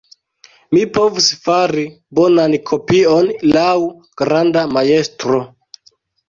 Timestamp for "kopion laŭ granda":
2.71-4.65